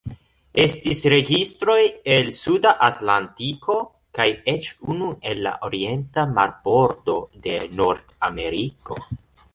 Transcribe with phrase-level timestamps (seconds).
[0.61, 1.75] Estis registroj
[2.15, 3.77] el Suda Atlantiko
[4.21, 9.03] kaj eĉ unu el la orienta marbordo de Nordameriko.